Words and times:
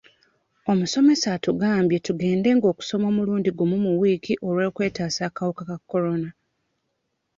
Omusomesa 0.71 1.27
atugambye 1.35 1.97
tugendanga 2.05 2.67
kusoma 2.77 3.05
omulundi 3.11 3.49
gumu 3.57 3.75
mu 3.85 3.91
wiiki 3.99 4.33
olw'okwetaasa 4.47 5.21
akawuka 5.29 5.63
ka 5.69 5.77
Corona. 5.89 6.29